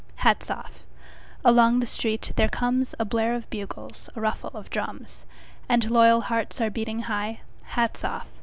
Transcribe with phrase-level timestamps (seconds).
[0.25, 0.79] Hats off!
[1.45, 5.27] Along the street there comesA blare of bugles, a ruffle of drums;
[5.69, 8.27] And loyal hearts are beating high:Hats off!